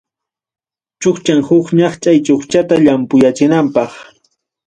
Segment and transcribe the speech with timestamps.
[1.01, 4.03] Chukcham huk ñaqchay chukchata llampuyachinapaqmi.